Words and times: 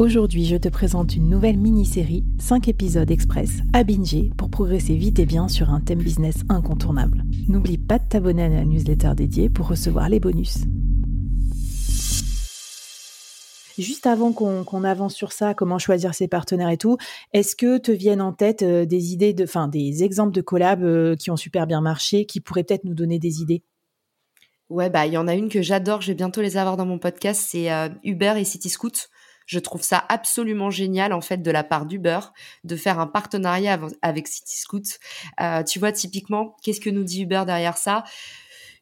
Aujourd'hui, 0.00 0.44
je 0.44 0.56
te 0.56 0.68
présente 0.68 1.14
une 1.14 1.30
nouvelle 1.30 1.56
mini-série, 1.56 2.24
5 2.40 2.66
épisodes 2.66 3.08
express 3.12 3.60
à 3.72 3.84
binger 3.84 4.32
pour 4.36 4.50
progresser 4.50 4.96
vite 4.96 5.20
et 5.20 5.24
bien 5.24 5.46
sur 5.46 5.70
un 5.70 5.80
thème 5.80 6.02
business 6.02 6.38
incontournable. 6.48 7.22
N'oublie 7.46 7.78
pas 7.78 8.00
de 8.00 8.08
t'abonner 8.08 8.42
à 8.42 8.48
la 8.48 8.64
newsletter 8.64 9.12
dédiée 9.14 9.48
pour 9.48 9.68
recevoir 9.68 10.08
les 10.08 10.18
bonus. 10.18 10.64
Juste 13.78 14.08
avant 14.08 14.32
qu'on 14.32 14.82
avance 14.82 15.14
sur 15.14 15.30
ça, 15.30 15.54
comment 15.54 15.78
choisir 15.78 16.12
ses 16.12 16.26
partenaires 16.26 16.70
et 16.70 16.76
tout, 16.76 16.96
est-ce 17.32 17.54
que 17.54 17.78
te 17.78 17.92
viennent 17.92 18.20
en 18.20 18.32
tête 18.32 18.62
euh, 18.62 18.86
des 18.86 19.12
idées, 19.12 19.32
de, 19.32 19.44
enfin 19.44 19.68
des 19.68 20.02
exemples 20.02 20.32
de 20.32 20.40
collabs 20.40 20.82
euh, 20.82 21.14
qui 21.14 21.30
ont 21.30 21.36
super 21.36 21.68
bien 21.68 21.80
marché, 21.80 22.26
qui 22.26 22.40
pourraient 22.40 22.64
peut-être 22.64 22.84
nous 22.84 22.94
donner 22.94 23.20
des 23.20 23.42
idées? 23.42 23.62
Ouais, 24.70 24.90
bah 24.90 25.06
il 25.06 25.12
y 25.12 25.16
en 25.16 25.28
a 25.28 25.34
une 25.34 25.48
que 25.48 25.62
j'adore, 25.62 26.00
je 26.00 26.08
vais 26.08 26.14
bientôt 26.14 26.40
les 26.40 26.56
avoir 26.56 26.76
dans 26.76 26.86
mon 26.86 26.98
podcast, 26.98 27.46
c'est 27.48 27.70
euh, 27.70 27.88
Uber 28.02 28.34
et 28.36 28.44
City 28.44 28.68
Scoot. 28.68 29.08
Je 29.46 29.58
trouve 29.58 29.82
ça 29.82 30.04
absolument 30.08 30.70
génial 30.70 31.12
en 31.12 31.20
fait 31.20 31.38
de 31.38 31.50
la 31.50 31.64
part 31.64 31.86
d'Uber 31.86 32.20
de 32.64 32.76
faire 32.76 32.98
un 32.98 33.06
partenariat 33.06 33.78
avec 34.02 34.28
CityScoot. 34.28 34.98
Euh, 35.40 35.62
tu 35.62 35.78
vois 35.78 35.92
typiquement, 35.92 36.56
qu'est-ce 36.62 36.80
que 36.80 36.90
nous 36.90 37.04
dit 37.04 37.22
Uber 37.22 37.42
derrière 37.46 37.76
ça? 37.76 38.04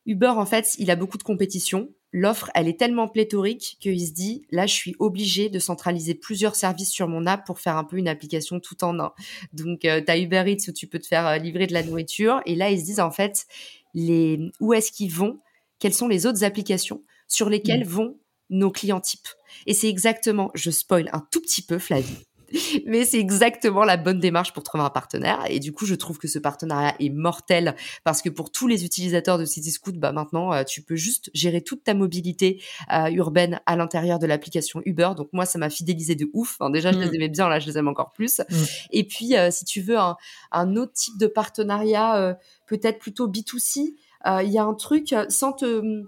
Uber 0.06 0.28
en 0.28 0.46
fait, 0.46 0.74
il 0.78 0.90
a 0.90 0.96
beaucoup 0.96 1.18
de 1.18 1.22
compétition. 1.22 1.90
L'offre, 2.12 2.50
elle 2.54 2.68
est 2.68 2.78
tellement 2.78 3.08
pléthorique 3.08 3.78
qu'il 3.80 3.98
se 4.06 4.12
dit, 4.12 4.44
là, 4.50 4.66
je 4.66 4.74
suis 4.74 4.94
obligé 4.98 5.48
de 5.48 5.58
centraliser 5.58 6.14
plusieurs 6.14 6.56
services 6.56 6.90
sur 6.90 7.08
mon 7.08 7.24
app 7.24 7.46
pour 7.46 7.58
faire 7.58 7.78
un 7.78 7.84
peu 7.84 7.96
une 7.96 8.08
application 8.08 8.60
tout 8.60 8.84
en 8.84 8.98
un. 9.00 9.12
Donc, 9.54 9.86
euh, 9.86 10.02
tu 10.04 10.12
as 10.12 10.18
Uber 10.18 10.44
Eats 10.46 10.68
où 10.68 10.72
tu 10.72 10.86
peux 10.86 10.98
te 10.98 11.06
faire 11.06 11.26
euh, 11.26 11.38
livrer 11.38 11.66
de 11.66 11.72
la 11.72 11.82
nourriture. 11.82 12.42
Et 12.44 12.54
là, 12.54 12.70
ils 12.70 12.80
se 12.80 12.84
disent, 12.84 13.00
en 13.00 13.10
fait, 13.10 13.46
les, 13.94 14.50
où 14.60 14.74
est-ce 14.74 14.92
qu'ils 14.92 15.10
vont? 15.10 15.40
Quelles 15.78 15.94
sont 15.94 16.08
les 16.08 16.26
autres 16.26 16.44
applications 16.44 17.02
sur 17.28 17.48
lesquelles 17.48 17.86
mmh. 17.86 17.88
vont 17.88 18.18
nos 18.52 18.70
clients 18.70 19.00
types. 19.00 19.28
Et 19.66 19.74
c'est 19.74 19.88
exactement, 19.88 20.50
je 20.54 20.70
spoil 20.70 21.08
un 21.12 21.26
tout 21.30 21.40
petit 21.40 21.62
peu 21.62 21.78
Flavie, 21.78 22.24
mais 22.86 23.04
c'est 23.04 23.18
exactement 23.18 23.84
la 23.84 23.96
bonne 23.96 24.20
démarche 24.20 24.52
pour 24.52 24.62
trouver 24.62 24.84
un 24.84 24.90
partenaire. 24.90 25.44
Et 25.48 25.60
du 25.60 25.72
coup, 25.72 25.86
je 25.86 25.94
trouve 25.94 26.18
que 26.18 26.28
ce 26.28 26.38
partenariat 26.38 26.94
est 27.00 27.10
mortel 27.10 27.74
parce 28.04 28.22
que 28.22 28.28
pour 28.28 28.50
tous 28.50 28.66
les 28.66 28.84
utilisateurs 28.84 29.38
de 29.38 29.44
CityScoot, 29.44 29.92
bah 29.92 30.12
maintenant, 30.12 30.52
euh, 30.52 30.64
tu 30.64 30.82
peux 30.82 30.96
juste 30.96 31.30
gérer 31.34 31.62
toute 31.62 31.84
ta 31.84 31.94
mobilité 31.94 32.62
euh, 32.92 33.08
urbaine 33.10 33.60
à 33.66 33.76
l'intérieur 33.76 34.18
de 34.18 34.26
l'application 34.26 34.82
Uber. 34.84 35.10
Donc 35.16 35.28
moi, 35.32 35.46
ça 35.46 35.58
m'a 35.58 35.70
fidélisé 35.70 36.14
de 36.14 36.28
ouf. 36.32 36.58
déjà, 36.72 36.92
je 36.92 36.98
les 36.98 37.10
mm. 37.10 37.14
aimais 37.14 37.28
bien, 37.28 37.48
là, 37.48 37.58
je 37.58 37.66
les 37.66 37.78
aime 37.78 37.88
encore 37.88 38.12
plus. 38.12 38.40
Mm. 38.40 38.54
Et 38.90 39.04
puis, 39.04 39.36
euh, 39.36 39.50
si 39.50 39.64
tu 39.64 39.80
veux 39.80 39.98
un, 39.98 40.16
un, 40.50 40.76
autre 40.76 40.92
type 40.92 41.18
de 41.18 41.26
partenariat, 41.26 42.36
peut-être 42.66 42.98
plutôt 42.98 43.28
B2C, 43.28 43.94
il 44.42 44.50
y 44.50 44.58
a 44.58 44.64
un 44.64 44.74
truc 44.74 45.14
sans 45.28 45.52
te 45.52 46.04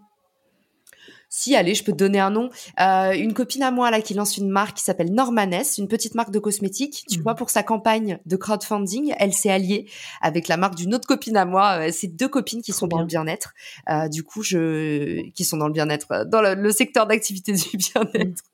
si, 1.36 1.56
allez, 1.56 1.74
je 1.74 1.82
peux 1.82 1.90
te 1.90 1.96
donner 1.96 2.20
un 2.20 2.30
nom. 2.30 2.48
Euh, 2.80 3.10
une 3.10 3.34
copine 3.34 3.64
à 3.64 3.72
moi 3.72 3.90
là 3.90 4.00
qui 4.00 4.14
lance 4.14 4.36
une 4.36 4.48
marque 4.48 4.76
qui 4.76 4.84
s'appelle 4.84 5.12
Normaness, 5.12 5.78
une 5.78 5.88
petite 5.88 6.14
marque 6.14 6.30
de 6.30 6.38
cosmétiques. 6.38 7.04
Tu 7.10 7.18
mmh. 7.18 7.22
vois, 7.22 7.34
pour 7.34 7.50
sa 7.50 7.64
campagne 7.64 8.20
de 8.24 8.36
crowdfunding, 8.36 9.14
elle 9.18 9.32
s'est 9.32 9.50
alliée 9.50 9.86
avec 10.22 10.46
la 10.46 10.56
marque 10.56 10.76
d'une 10.76 10.94
autre 10.94 11.08
copine 11.08 11.36
à 11.36 11.44
moi. 11.44 11.88
Euh, 11.88 11.90
c'est 11.92 12.06
deux 12.06 12.28
copines 12.28 12.62
qui 12.62 12.72
sont 12.72 12.86
dans 12.86 13.00
le 13.00 13.06
bien-être. 13.06 13.52
Euh, 13.90 14.08
du 14.08 14.22
coup, 14.22 14.44
je 14.44 15.28
qui 15.30 15.44
sont 15.44 15.56
dans 15.56 15.66
le 15.66 15.72
bien-être, 15.72 16.24
dans 16.24 16.40
le, 16.40 16.70
secteur 16.70 17.08
d'activité 17.08 17.52
du 17.52 17.78
bien-être. 17.78 18.44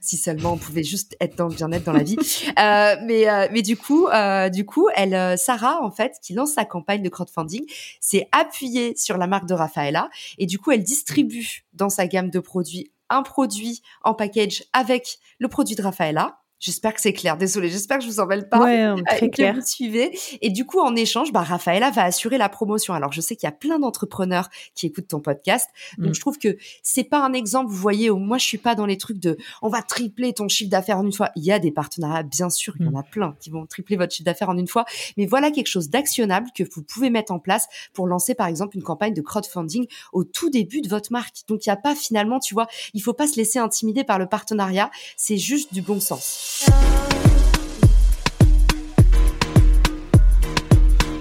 Si 0.00 0.16
seulement 0.16 0.54
on 0.54 0.56
pouvait 0.56 0.82
juste 0.82 1.16
être 1.20 1.36
dans 1.36 1.48
le 1.48 1.54
bien-être 1.54 1.84
dans 1.84 1.92
la 1.92 2.02
vie. 2.02 2.16
Euh, 2.58 2.96
mais 3.04 3.28
euh, 3.28 3.48
mais 3.52 3.62
du 3.62 3.76
coup, 3.76 4.06
euh, 4.08 4.48
du 4.48 4.64
coup, 4.64 4.88
elle, 4.94 5.36
Sarah 5.38 5.82
en 5.82 5.90
fait, 5.90 6.14
qui 6.22 6.34
lance 6.34 6.52
sa 6.52 6.64
campagne 6.64 7.02
de 7.02 7.08
crowdfunding, 7.08 7.64
s'est 8.00 8.28
appuyée 8.32 8.94
sur 8.96 9.16
la 9.16 9.26
marque 9.26 9.46
de 9.46 9.54
Rafaela 9.54 10.08
et 10.38 10.46
du 10.46 10.58
coup, 10.58 10.70
elle 10.70 10.82
distribue 10.82 11.64
dans 11.72 11.88
sa 11.88 12.06
gamme 12.06 12.30
de 12.30 12.38
produits 12.38 12.92
un 13.10 13.22
produit 13.22 13.82
en 14.02 14.14
package 14.14 14.64
avec 14.72 15.18
le 15.38 15.48
produit 15.48 15.74
de 15.74 15.82
Rafaela 15.82 16.38
J'espère 16.64 16.94
que 16.94 17.00
c'est 17.02 17.12
clair. 17.12 17.36
Désolée, 17.36 17.68
j'espère 17.68 17.98
que 17.98 18.04
je 18.04 18.08
vous 18.08 18.20
en 18.20 18.26
mêle 18.26 18.48
pas. 18.48 18.58
Ouais, 18.58 18.84
euh, 18.84 18.96
très 19.06 19.28
clair. 19.28 19.54
Vous 19.54 19.60
suivez. 19.60 20.18
Et 20.40 20.48
du 20.48 20.64
coup, 20.64 20.80
en 20.80 20.96
échange, 20.96 21.30
bah, 21.30 21.42
Raphaëla 21.42 21.90
va 21.90 22.04
assurer 22.04 22.38
la 22.38 22.48
promotion. 22.48 22.94
Alors, 22.94 23.12
je 23.12 23.20
sais 23.20 23.36
qu'il 23.36 23.46
y 23.46 23.52
a 23.52 23.52
plein 23.52 23.78
d'entrepreneurs 23.78 24.48
qui 24.74 24.86
écoutent 24.86 25.08
ton 25.08 25.20
podcast. 25.20 25.68
Donc, 25.98 26.12
mm. 26.12 26.14
je 26.14 26.20
trouve 26.20 26.38
que 26.38 26.56
c'est 26.82 27.04
pas 27.04 27.22
un 27.22 27.34
exemple, 27.34 27.70
vous 27.70 27.76
voyez, 27.76 28.08
où 28.08 28.16
moi, 28.16 28.38
je 28.38 28.46
suis 28.46 28.56
pas 28.56 28.74
dans 28.74 28.86
les 28.86 28.96
trucs 28.96 29.18
de, 29.18 29.36
on 29.60 29.68
va 29.68 29.82
tripler 29.82 30.32
ton 30.32 30.48
chiffre 30.48 30.70
d'affaires 30.70 30.96
en 30.96 31.04
une 31.04 31.12
fois. 31.12 31.32
Il 31.36 31.44
y 31.44 31.52
a 31.52 31.58
des 31.58 31.70
partenariats, 31.70 32.22
bien 32.22 32.48
sûr, 32.48 32.72
il 32.80 32.86
y 32.86 32.88
en 32.88 32.92
mm. 32.92 32.96
a 32.96 33.02
plein 33.02 33.36
qui 33.40 33.50
vont 33.50 33.66
tripler 33.66 33.98
votre 33.98 34.14
chiffre 34.14 34.24
d'affaires 34.24 34.48
en 34.48 34.56
une 34.56 34.66
fois. 34.66 34.86
Mais 35.18 35.26
voilà 35.26 35.50
quelque 35.50 35.66
chose 35.66 35.90
d'actionnable 35.90 36.48
que 36.56 36.64
vous 36.74 36.82
pouvez 36.82 37.10
mettre 37.10 37.30
en 37.30 37.40
place 37.40 37.68
pour 37.92 38.06
lancer, 38.06 38.34
par 38.34 38.46
exemple, 38.46 38.78
une 38.78 38.82
campagne 38.82 39.12
de 39.12 39.20
crowdfunding 39.20 39.86
au 40.14 40.24
tout 40.24 40.48
début 40.48 40.80
de 40.80 40.88
votre 40.88 41.12
marque. 41.12 41.46
Donc, 41.46 41.66
il 41.66 41.68
n'y 41.68 41.74
a 41.74 41.76
pas 41.76 41.94
finalement, 41.94 42.40
tu 42.40 42.54
vois, 42.54 42.68
il 42.94 43.02
faut 43.02 43.12
pas 43.12 43.26
se 43.26 43.36
laisser 43.36 43.58
intimider 43.58 44.02
par 44.02 44.18
le 44.18 44.24
partenariat. 44.24 44.90
C'est 45.18 45.36
juste 45.36 45.74
du 45.74 45.82
bon 45.82 46.00
sens. 46.00 46.53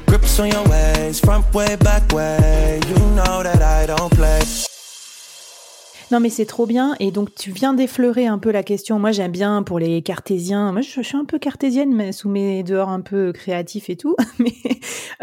Grips 0.05 0.39
on 0.39 0.49
your 0.49 0.63
ways, 0.67 1.19
front 1.19 1.51
way, 1.53 1.75
back 1.77 2.11
way. 2.11 2.79
You 2.87 2.95
know 3.15 3.41
that 3.43 3.61
I 3.61 3.85
don't 3.87 4.11
play. 4.13 4.72
Non 6.13 6.19
mais 6.19 6.29
c'est 6.29 6.45
trop 6.45 6.67
bien 6.67 6.95
et 6.99 7.09
donc 7.09 7.33
tu 7.33 7.49
viens 7.49 7.73
d'effleurer 7.73 8.27
un 8.27 8.37
peu 8.37 8.51
la 8.51 8.61
question. 8.61 8.99
Moi 8.99 9.11
j'aime 9.11 9.31
bien 9.31 9.63
pour 9.63 9.79
les 9.79 10.03
cartésiens. 10.03 10.71
Moi 10.71 10.81
je, 10.81 11.01
suis 11.01 11.17
un 11.17 11.25
peu 11.25 11.39
cartésienne 11.39 11.91
mais 11.91 12.11
sous 12.11 12.29
mes 12.29 12.61
dehors 12.61 12.89
un 12.89 13.01
peu 13.01 13.31
créatifs 13.33 13.89
et 13.89 13.95
tout. 13.95 14.15
Mais 14.37 14.53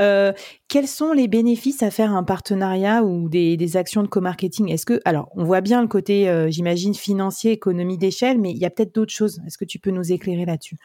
euh, 0.00 0.32
quels 0.66 0.88
sont 0.88 1.12
les 1.12 1.28
bénéfices 1.28 1.84
à 1.84 1.92
faire 1.92 2.12
un 2.12 2.24
partenariat 2.24 3.04
ou 3.04 3.28
des, 3.28 3.76
actions 3.76 4.02
de 4.02 4.08
co-marketing? 4.08 4.68
Est-ce 4.68 4.84
que 4.84 5.00
alors 5.04 5.30
on 5.36 5.44
voit 5.44 5.60
bien 5.60 5.80
le 5.80 5.86
côté 5.86 6.28
euh, 6.28 6.50
j'imagine 6.50 6.94
financier, 6.94 7.52
économie 7.52 7.96
d'échelle, 7.96 8.40
mais 8.40 8.50
il 8.50 8.58
y 8.58 8.64
a 8.64 8.70
peut-être 8.70 8.92
d'autres 8.92 9.12
choses. 9.12 9.40
Est-ce 9.46 9.58
que 9.58 9.64
tu 9.64 9.78
peux 9.78 9.92
nous 9.92 10.10
éclairer 10.10 10.44
là-dessus? 10.44 10.76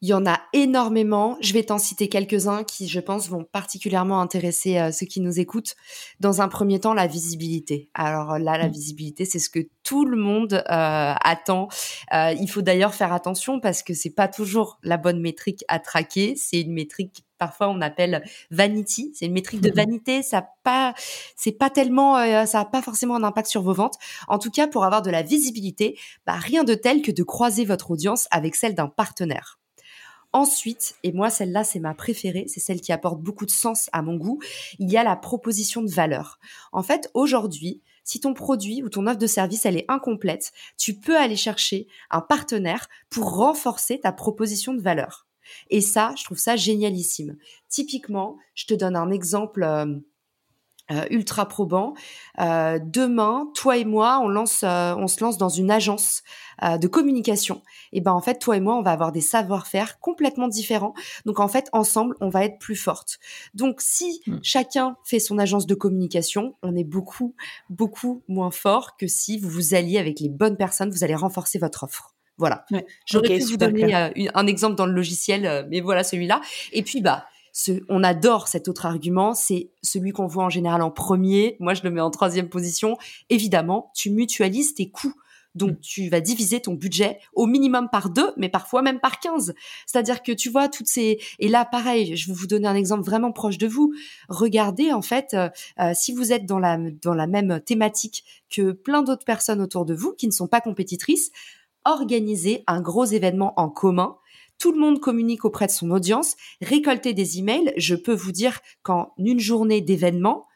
Il 0.00 0.08
y 0.08 0.14
en 0.14 0.26
a 0.26 0.40
énormément. 0.52 1.36
Je 1.40 1.52
vais 1.52 1.64
t'en 1.64 1.78
citer 1.78 2.08
quelques-uns 2.08 2.62
qui, 2.62 2.88
je 2.88 3.00
pense, 3.00 3.28
vont 3.28 3.44
particulièrement 3.44 4.20
intéresser 4.20 4.78
euh, 4.78 4.92
ceux 4.92 5.06
qui 5.06 5.20
nous 5.20 5.40
écoutent. 5.40 5.74
Dans 6.20 6.40
un 6.40 6.48
premier 6.48 6.78
temps, 6.78 6.94
la 6.94 7.08
visibilité. 7.08 7.90
Alors 7.94 8.38
là, 8.38 8.58
la 8.58 8.68
mmh. 8.68 8.72
visibilité, 8.72 9.24
c'est 9.24 9.40
ce 9.40 9.50
que 9.50 9.60
tout 9.82 10.04
le 10.04 10.16
monde 10.16 10.54
euh, 10.54 10.62
attend. 10.68 11.68
Euh, 12.12 12.32
il 12.38 12.48
faut 12.48 12.62
d'ailleurs 12.62 12.94
faire 12.94 13.12
attention 13.12 13.58
parce 13.58 13.82
que 13.82 13.92
c'est 13.92 14.14
pas 14.14 14.28
toujours 14.28 14.78
la 14.84 14.98
bonne 14.98 15.20
métrique 15.20 15.64
à 15.66 15.80
traquer. 15.80 16.34
C'est 16.36 16.60
une 16.60 16.72
métrique 16.72 17.24
parfois 17.38 17.68
on 17.68 17.80
appelle 17.80 18.24
vanity, 18.50 19.12
c'est 19.14 19.26
une 19.26 19.32
métrique 19.32 19.60
de 19.60 19.70
mmh 19.70 19.74
vanité, 19.74 20.22
ça 20.24 20.44
pas 20.64 20.92
c'est 21.36 21.52
pas 21.52 21.70
tellement 21.70 22.16
ça 22.46 22.60
a 22.60 22.64
pas 22.64 22.82
forcément 22.82 23.14
un 23.14 23.22
impact 23.22 23.48
sur 23.48 23.62
vos 23.62 23.74
ventes. 23.74 23.94
En 24.26 24.40
tout 24.40 24.50
cas, 24.50 24.66
pour 24.66 24.84
avoir 24.84 25.02
de 25.02 25.10
la 25.10 25.22
visibilité, 25.22 25.96
bah 26.26 26.32
rien 26.32 26.64
de 26.64 26.74
tel 26.74 27.00
que 27.00 27.12
de 27.12 27.22
croiser 27.22 27.64
votre 27.64 27.92
audience 27.92 28.26
avec 28.32 28.56
celle 28.56 28.74
d'un 28.74 28.88
partenaire. 28.88 29.60
Ensuite, 30.32 30.96
et 31.02 31.12
moi 31.12 31.30
celle-là 31.30 31.64
c'est 31.64 31.80
ma 31.80 31.94
préférée, 31.94 32.44
c'est 32.48 32.60
celle 32.60 32.80
qui 32.80 32.92
apporte 32.92 33.20
beaucoup 33.20 33.46
de 33.46 33.50
sens 33.50 33.88
à 33.92 34.02
mon 34.02 34.16
goût, 34.16 34.40
il 34.78 34.90
y 34.90 34.96
a 34.96 35.04
la 35.04 35.16
proposition 35.16 35.82
de 35.82 35.90
valeur. 35.90 36.38
En 36.72 36.82
fait, 36.82 37.10
aujourd'hui, 37.14 37.82
si 38.04 38.20
ton 38.20 38.34
produit 38.34 38.82
ou 38.82 38.88
ton 38.90 39.06
offre 39.06 39.18
de 39.18 39.26
service 39.26 39.64
elle 39.64 39.76
est 39.76 39.86
incomplète, 39.88 40.52
tu 40.76 40.94
peux 40.94 41.16
aller 41.16 41.36
chercher 41.36 41.86
un 42.10 42.20
partenaire 42.20 42.88
pour 43.10 43.36
renforcer 43.36 44.00
ta 44.00 44.12
proposition 44.12 44.74
de 44.74 44.80
valeur. 44.80 45.26
Et 45.70 45.80
ça, 45.80 46.14
je 46.16 46.24
trouve 46.24 46.38
ça 46.38 46.56
génialissime. 46.56 47.36
Typiquement, 47.68 48.36
je 48.54 48.66
te 48.66 48.74
donne 48.74 48.96
un 48.96 49.10
exemple. 49.10 49.62
Euh, 49.62 49.98
euh, 50.90 51.04
ultra 51.10 51.46
probant. 51.46 51.92
Euh, 52.40 52.78
demain, 52.82 53.50
toi 53.54 53.76
et 53.76 53.84
moi, 53.84 54.20
on 54.22 54.28
lance, 54.28 54.62
euh, 54.64 54.94
on 54.96 55.06
se 55.06 55.22
lance 55.22 55.36
dans 55.36 55.50
une 55.50 55.70
agence 55.70 56.22
de 56.80 56.88
communication. 56.88 57.62
Et 57.92 58.00
ben 58.00 58.10
en 58.10 58.20
fait, 58.20 58.40
toi 58.40 58.56
et 58.56 58.60
moi, 58.60 58.74
on 58.76 58.82
va 58.82 58.90
avoir 58.90 59.12
des 59.12 59.20
savoir-faire 59.20 60.00
complètement 60.00 60.48
différents. 60.48 60.92
Donc 61.24 61.38
en 61.38 61.46
fait, 61.46 61.68
ensemble, 61.72 62.16
on 62.20 62.30
va 62.30 62.44
être 62.44 62.58
plus 62.58 62.74
fortes. 62.74 63.20
Donc 63.54 63.80
si 63.80 64.22
hmm. 64.26 64.38
chacun 64.42 64.96
fait 65.04 65.20
son 65.20 65.38
agence 65.38 65.68
de 65.68 65.76
communication, 65.76 66.56
on 66.62 66.74
est 66.74 66.82
beaucoup, 66.82 67.36
beaucoup 67.70 68.24
moins 68.26 68.50
fort 68.50 68.96
que 68.96 69.06
si 69.06 69.38
vous 69.38 69.48
vous 69.48 69.74
alliez 69.74 69.98
avec 69.98 70.18
les 70.18 70.28
bonnes 70.28 70.56
personnes. 70.56 70.90
Vous 70.90 71.04
allez 71.04 71.14
renforcer 71.14 71.60
votre 71.60 71.84
offre. 71.84 72.16
Voilà. 72.38 72.64
J'aurais 73.06 73.38
pu 73.38 73.44
vous 73.44 73.56
donner 73.56 73.94
un 73.94 74.46
exemple 74.48 74.74
dans 74.74 74.86
le 74.86 74.92
logiciel, 74.92 75.68
mais 75.70 75.80
voilà 75.80 76.02
celui-là. 76.02 76.40
Et 76.72 76.82
puis 76.82 77.00
bah 77.02 77.26
on 77.88 78.04
adore 78.04 78.48
cet 78.48 78.68
autre 78.68 78.86
argument, 78.86 79.34
c'est 79.34 79.70
celui 79.82 80.12
qu'on 80.12 80.26
voit 80.26 80.44
en 80.44 80.50
général 80.50 80.82
en 80.82 80.90
premier. 80.90 81.56
Moi, 81.60 81.74
je 81.74 81.82
le 81.82 81.90
mets 81.90 82.00
en 82.00 82.10
troisième 82.10 82.48
position. 82.48 82.96
Évidemment, 83.30 83.90
tu 83.94 84.10
mutualises 84.10 84.74
tes 84.74 84.90
coûts. 84.90 85.14
Donc, 85.54 85.72
mm. 85.72 85.80
tu 85.80 86.08
vas 86.08 86.20
diviser 86.20 86.60
ton 86.60 86.74
budget 86.74 87.18
au 87.34 87.46
minimum 87.46 87.88
par 87.90 88.10
deux, 88.10 88.32
mais 88.36 88.48
parfois 88.48 88.82
même 88.82 89.00
par 89.00 89.18
quinze. 89.18 89.54
C'est-à-dire 89.86 90.22
que 90.22 90.32
tu 90.32 90.50
vois 90.50 90.68
toutes 90.68 90.86
ces... 90.86 91.18
Et 91.38 91.48
là, 91.48 91.64
pareil, 91.64 92.16
je 92.16 92.28
vais 92.28 92.34
vous 92.34 92.46
donner 92.46 92.68
un 92.68 92.74
exemple 92.74 93.04
vraiment 93.04 93.32
proche 93.32 93.58
de 93.58 93.66
vous. 93.66 93.92
Regardez, 94.28 94.92
en 94.92 95.02
fait, 95.02 95.34
euh, 95.34 95.48
euh, 95.80 95.92
si 95.94 96.12
vous 96.12 96.32
êtes 96.32 96.46
dans 96.46 96.58
la, 96.58 96.78
dans 97.02 97.14
la 97.14 97.26
même 97.26 97.60
thématique 97.60 98.24
que 98.50 98.72
plein 98.72 99.02
d'autres 99.02 99.24
personnes 99.24 99.60
autour 99.60 99.84
de 99.84 99.94
vous 99.94 100.12
qui 100.12 100.26
ne 100.26 100.32
sont 100.32 100.48
pas 100.48 100.60
compétitrices, 100.60 101.30
organisez 101.84 102.64
un 102.66 102.80
gros 102.80 103.04
événement 103.04 103.54
en 103.56 103.68
commun 103.68 104.16
tout 104.58 104.72
le 104.72 104.78
monde 104.78 105.00
communique 105.00 105.44
auprès 105.44 105.66
de 105.66 105.72
son 105.72 105.90
audience, 105.90 106.34
récolter 106.60 107.14
des 107.14 107.38
emails. 107.38 107.72
Je 107.76 107.94
peux 107.94 108.14
vous 108.14 108.32
dire 108.32 108.60
qu'en 108.82 109.12
une 109.18 109.40
journée 109.40 109.80
d'événement, 109.80 110.46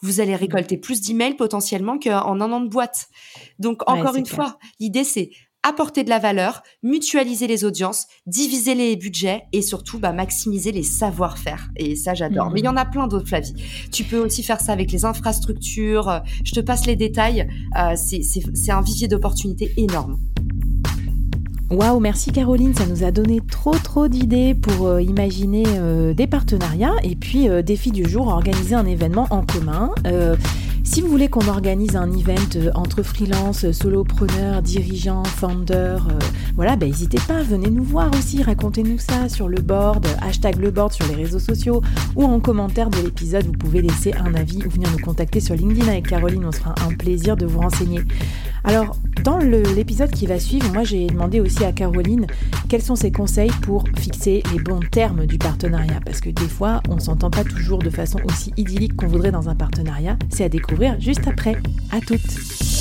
vous 0.00 0.20
allez 0.20 0.34
récolter 0.34 0.76
plus 0.76 1.00
d'emails 1.00 1.36
potentiellement 1.36 1.98
qu'en 1.98 2.40
un 2.40 2.52
an 2.52 2.60
de 2.60 2.68
boîte. 2.68 3.08
Donc, 3.58 3.88
encore 3.88 4.16
une 4.16 4.26
fois, 4.26 4.58
l'idée, 4.80 5.04
c'est 5.04 5.30
apporter 5.62 6.02
de 6.02 6.08
la 6.08 6.18
valeur, 6.18 6.62
mutualiser 6.82 7.46
les 7.46 7.64
audiences, 7.64 8.08
diviser 8.26 8.74
les 8.74 8.96
budgets 8.96 9.44
et 9.52 9.62
surtout 9.62 9.98
bah, 9.98 10.12
maximiser 10.12 10.72
les 10.72 10.82
savoir-faire. 10.82 11.68
Et 11.76 11.94
ça, 11.94 12.14
j'adore. 12.14 12.50
Mais 12.50 12.60
il 12.60 12.64
y 12.64 12.68
en 12.68 12.76
a 12.76 12.84
plein 12.84 13.06
d'autres, 13.06 13.28
Flavie. 13.28 13.54
Tu 13.92 14.02
peux 14.02 14.18
aussi 14.18 14.42
faire 14.42 14.60
ça 14.60 14.72
avec 14.72 14.90
les 14.90 15.04
infrastructures. 15.04 16.22
Je 16.44 16.52
te 16.52 16.60
passe 16.60 16.86
les 16.86 16.96
détails. 16.96 17.48
Euh, 17.78 17.94
c'est 17.96 18.72
un 18.72 18.82
vivier 18.82 19.06
d'opportunités 19.06 19.72
énorme. 19.76 20.18
Waouh, 21.72 22.00
merci 22.00 22.32
Caroline, 22.32 22.74
ça 22.74 22.84
nous 22.84 23.02
a 23.02 23.10
donné 23.10 23.40
trop 23.50 23.74
trop 23.78 24.06
d'idées 24.06 24.54
pour 24.54 24.88
euh, 24.88 25.00
imaginer 25.00 25.62
euh, 25.66 26.12
des 26.12 26.26
partenariats 26.26 26.92
et 27.02 27.16
puis 27.16 27.48
euh, 27.48 27.62
défi 27.62 27.90
du 27.90 28.06
jour, 28.06 28.28
organiser 28.28 28.74
un 28.74 28.84
événement 28.84 29.26
en 29.30 29.42
commun. 29.42 29.90
Si 30.84 31.00
vous 31.00 31.08
voulez 31.08 31.28
qu'on 31.28 31.48
organise 31.48 31.96
un 31.96 32.12
event 32.12 32.72
entre 32.74 33.02
freelance, 33.02 33.70
solopreneurs, 33.70 34.60
dirigeants, 34.60 35.24
founders, 35.24 36.06
voilà, 36.54 36.76
ben 36.76 36.90
n'hésitez 36.90 37.18
pas, 37.26 37.42
venez 37.42 37.70
nous 37.70 37.84
voir 37.84 38.10
aussi, 38.18 38.42
racontez-nous 38.42 38.98
ça 38.98 39.30
sur 39.30 39.48
le 39.48 39.62
board, 39.62 40.06
hashtag 40.20 40.56
le 40.56 40.70
board 40.70 40.92
sur 40.92 41.06
les 41.06 41.14
réseaux 41.14 41.38
sociaux 41.38 41.80
ou 42.16 42.24
en 42.24 42.40
commentaire 42.40 42.90
de 42.90 42.98
l'épisode, 42.98 43.46
vous 43.46 43.52
pouvez 43.52 43.80
laisser 43.80 44.12
un 44.12 44.34
avis 44.34 44.58
ou 44.66 44.68
venir 44.68 44.90
nous 44.90 45.02
contacter 45.02 45.40
sur 45.40 45.54
LinkedIn 45.54 45.88
avec 45.88 46.08
Caroline, 46.08 46.44
on 46.44 46.52
sera 46.52 46.74
un 46.86 46.92
plaisir 46.92 47.38
de 47.38 47.46
vous 47.46 47.60
renseigner. 47.60 48.00
Alors, 48.64 48.96
dans 49.24 49.38
l'épisode 49.38 50.10
qui 50.10 50.26
va 50.26 50.38
suivre, 50.38 50.72
moi 50.72 50.84
j'ai 50.84 51.06
demandé 51.06 51.40
aussi 51.40 51.64
à 51.64 51.72
Caroline 51.72 52.26
quels 52.68 52.82
sont 52.82 52.96
ses 52.96 53.12
conseils 53.12 53.50
pour 53.62 53.84
fixer 53.98 54.42
les 54.52 54.60
bons 54.60 54.80
termes 54.90 55.26
du 55.26 55.38
partenariat. 55.38 56.00
Parce 56.04 56.20
que 56.20 56.30
des 56.30 56.48
fois, 56.48 56.80
on 56.88 56.98
s'entend 56.98 57.30
pas 57.30 57.44
toujours 57.44 57.78
de 57.78 57.90
façon 57.90 58.18
aussi 58.24 58.52
idyllique 58.56 58.96
qu'on 58.96 59.08
voudrait 59.08 59.32
dans 59.32 59.48
un 59.48 59.54
partenariat. 59.54 60.16
C'est 60.30 60.44
à 60.44 60.48
découvrir 60.48 61.00
juste 61.00 61.26
après. 61.26 61.56
À 61.90 62.00
toutes! 62.00 62.71